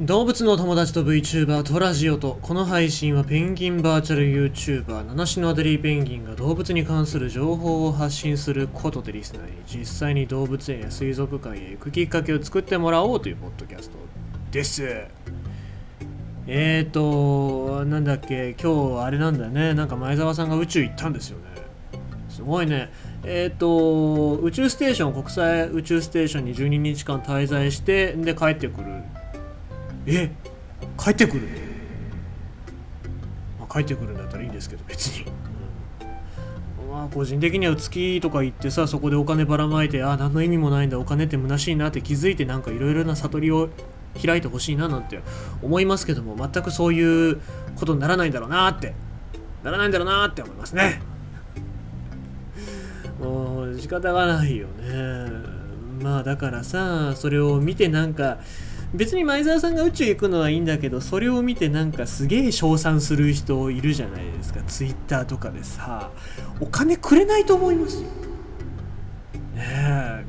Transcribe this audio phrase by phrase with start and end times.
[0.00, 13.98] 動物の友達と VTuber とラジオとこの配信はペンギンバーチャル YouTuber 七種のアデリーペンギンが動物に関する情報を発信することでリスナーに実際に動物園や水族館へ行くきっかけを作ってもらおうというポッドキャスト
[14.50, 14.82] です。
[16.46, 19.74] えーとなんだっけ今日あれなんだね。
[19.74, 21.44] なんか前澤さんが宇宙行ったんですよね。
[22.30, 22.90] すごいね。
[23.24, 28.86] えっ、と宇宙ステーション国際宇宙ステーションに12日間滞在してで帰ってくる。
[30.06, 30.30] え
[30.98, 31.48] 帰ってくる
[33.58, 36.90] まあ、帰ってくるんだったらいいんですけど別に、うん。
[36.90, 43.68] まあ個人的には月とか行ってさそこでお金ばらまいてあ何の意味もないんだお金って虚しいなって気づいてなんかいろいろな悟りを
[44.24, 45.20] 開いてほしいななんて
[45.62, 47.40] 思いますけども全くそういう
[47.76, 48.94] ことにならないんだろうなって
[49.62, 51.00] ならないんだろうなって思いますね。
[53.20, 55.30] もう仕方がないよね。
[56.02, 58.38] まあだからさそれを見てなんか
[58.94, 64.60] 別に前澤さんが宇宙行くのはいいんだけどそれを見てなんかすげえ称賛する人いるじゃないですか。
[64.62, 66.10] ツイッターとかでさ
[66.60, 68.02] お金くれないと思いますよ。
[69.54, 70.24] ねえ。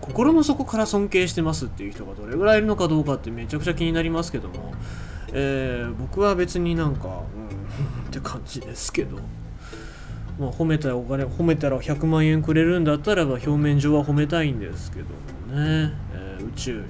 [0.00, 4.74] 心の底から尊敬してますっていう人がどれぐらいいるのかどうかってめちゃくちゃ気になりますけども、
[5.32, 7.14] えー、僕は別になんか、うん、
[8.08, 9.18] って感じですけど。
[10.36, 15.04] まあ、褒めたらお金褒めたら100万円くれるんだったらば表面上は褒めたいんですけど
[15.54, 16.84] もね、えー、宇宙。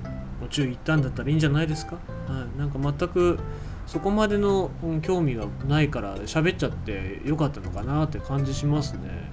[0.45, 3.39] 宇宙行ったんだったらいいんじゃないですか、はい、なんか全く
[3.87, 4.70] そこまでの、
[5.03, 9.33] 興味がないから喋っちゃってよかったのかなって感じしますね。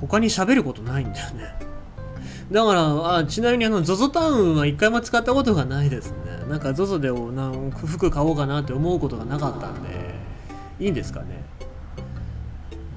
[0.00, 1.54] 他に喋ることないんだよね。
[2.50, 6.16] だからあちなみにあの ZOZO タウンは一回も使ったことがないですね。
[6.48, 10.14] なんか ZOZO でなん服買おうかなって思うことがなかったんで
[10.80, 11.44] いいんですかね。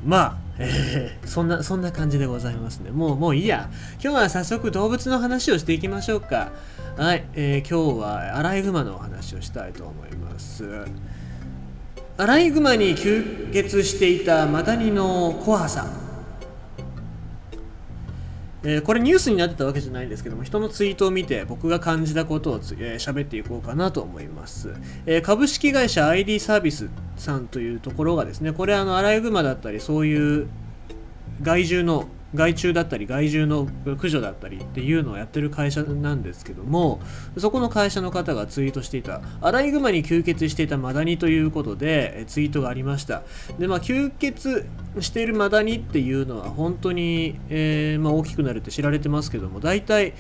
[0.04, 2.92] まあえー、そんな、そんな感じでございますね。
[2.92, 3.70] もう、もういいや。
[4.02, 6.52] 今日は早速動物の話をしていきましょうか。
[6.98, 10.86] はい、えー、今日はアライグマのお話をしたいと思います。
[12.18, 16.05] アライグマに吸血していたマダニのコアさん。
[18.68, 24.74] えー、これニュースになってたわけじゃないんですけども人のツイートを見て僕が感じたことを喋、えー、っていこうかなと思います、
[25.06, 30.48] えー、株式会社 ID サービスさんというところがですねこれあのアライグマだったりそういう
[31.44, 37.00] 害獣の害虫だったり害獣の駆除だったりっていうのをやってる会社なんですけども
[37.38, 39.22] そこの会社の方がツイートしていた。
[39.42, 43.24] アライグマに吸血していたマダニということでツイートがありました。
[43.60, 44.68] でまあ吸血
[45.00, 50.14] しているマダニっていうのは本当に、えー、まあ、大きくなるって知られてますけども大体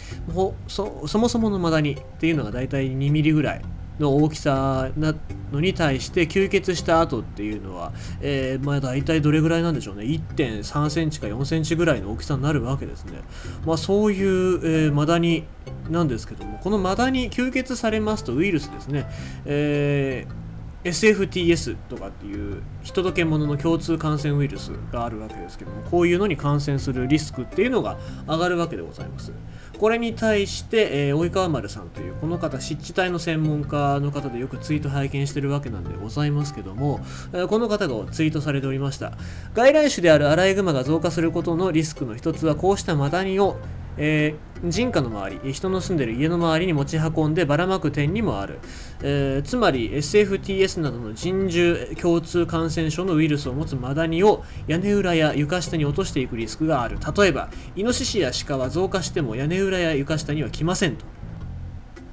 [0.68, 3.62] そそもそものマダニっていうのが大体2ミリぐらい
[4.00, 5.16] の大きさな
[5.52, 10.04] のに対して吸血した後っていうのは、えー、まあ大体どれぐらいなんでしょうね。
[10.04, 13.22] 1.3センチか4センチぐらいの大きさになるわけですね。
[13.66, 15.46] まあそういう、えー、マダニ
[15.90, 19.08] なんですけどもこのマダニ吸血されますとウイルスですね、
[19.46, 20.45] えー
[20.86, 27.98] SFTS とかっていう人と獣の共通感染ウイルスがあるわけですけどもこういうのに感染するリスクっていうのが
[28.28, 29.34] 上がるわけでございます。
[29.80, 37.02] これに対して、えー、及川丸さんというこの方湿地帯の専門家の方でよくツイート拝見してるわけなんでございますけども、
[37.34, 39.14] えー、この方がツイートされておりました。
[39.54, 43.58] 外来種であるアライグマが増加することのリスクの一つはこうしたマダニを
[43.98, 48.60] えー、人家の周り人の住んでる家の周りに持ち運んでばらまく点にもある、
[49.02, 56.98] えー、つまり SFTS などの人獣共通感染症のウイルスを持つマダニを屋根裏や床下に落としていくリスクがある。
[57.18, 61.15] 例えばイノシシやシカは増加しても屋根裏や床下には来ませんと。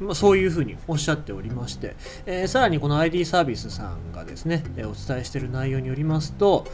[0.02, 1.96] まあ、そういうふうにおっしゃっておりまして、
[2.26, 6.66] えー、さらにこの ID サービスさんがですね、えー、お伝えしている内容によりますと、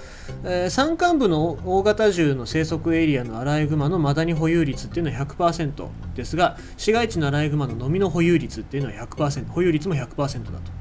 [0.44, 10.77] えー、山間部の大型銃の生息エリアのアライグマのマダニ保有率っていうのは100%ですが市街地のアライグマのノミの保有率っていうのは100%保有率も100%だと。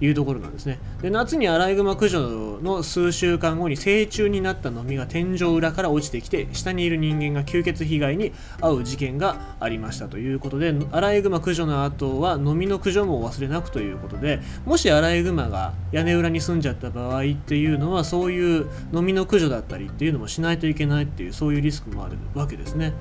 [0.00, 22.94] いうところなんですねで夏にアライグマ駆除の数週間後に成虫になったノミが天井裏から落ちてきて下にいる人間が吸血被害に遭う事件がありましたということでアライグマ駆除の後はノミの駆除も忘れなくということでもしアライグマが屋根裏に住んじゃった場合っていうのはそういうノミの駆除だったりっていうのもしないといけないっていうそういうリスクもあるわけですね。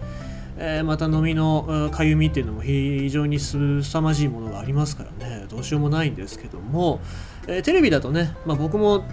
[0.60, 5.46] え、また飲みのかゆみっていうのも非常に凄まじいものがありますからね。
[5.50, 7.00] どうしようもないんですけども、
[7.48, 9.06] え、テレビだとね、まあ、僕も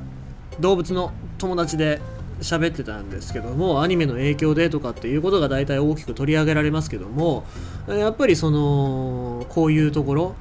[0.61, 2.01] 動物の友達で
[2.41, 7.45] 喋ってたんですけどもアニメの影響でとかっていうことが大体大きく取り上げられますけども
[7.89, 10.35] やっぱりそのこういうところ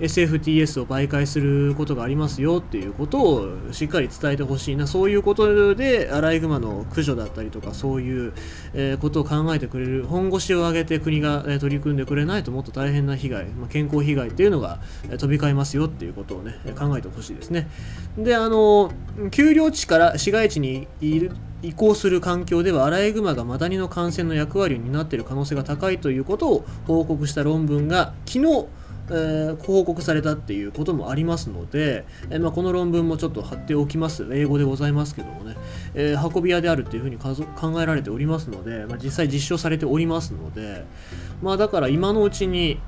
[0.00, 4.86] SFTS を媒介することがありますよっていうことをしっかり伝えてほしいな。
[4.86, 8.32] そういうことでアライグマの駆除だったりとかそういう、
[8.74, 14.80] えことを考えてくれる本腰を上げて国が、え取り組んでくれないともっと大変な被害、まあ、健康被害っていうのが、
[15.10, 17.68] え飛び交いますよっていうことをね考えてほしいですね。
[18.16, 18.92] であの
[19.30, 21.32] 丘陵地から市街地にいる
[21.62, 28.66] 移行する環境ではアライグマがマダニの感染の役割を担っている可能性が高いということを報告した論文が昨日
[29.10, 34.28] えー、報告されたっていうこともありますので、えー、まあ、この論文もちょっと貼っておきます。
[34.32, 35.56] 英語でございますけどもね、
[35.94, 40.84] えー、運び屋であるっていうふうに考えられておりますので、まあ、実際実証されておりますので、
[41.42, 42.78] まあ、だから今のうちに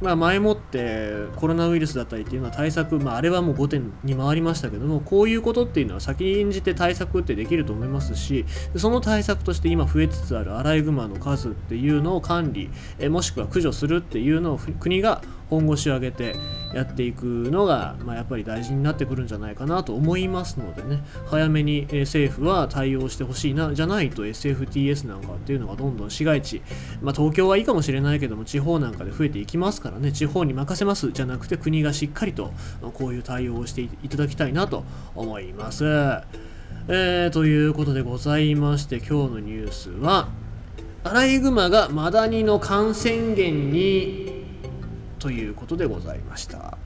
[0.00, 16.36] まあ、前もってコロナウイルスだったりっていうのは対策、まあ、あれはもう5点に回りましたけどもこういうことっていうのは先んじて対策ってできると思いますしその対策として今増えつつあるアライグマの数っていうのを管理えもしくは駆除するっていうのを国が本腰を上げて
[16.72, 26.62] やっていくのが、まあ、やっぱり大事になってくるんじゃないかなと思いますのでね早めに政府は対応してほしいなじゃないと SFTS なんかっていうのがどんどん市街地、
[27.02, 32.52] まあ、東京はいいかもしれないけども地方なんかで増えていきますからね地方に任せますじゃなくて国がしっかりと
[32.94, 35.84] こういう対応をしていただきたいなと思います。
[36.88, 40.28] えー、ということでございまして今日のニュースは
[41.04, 44.29] アライグマがマダニの感染源に
[45.20, 46.78] ということでございました。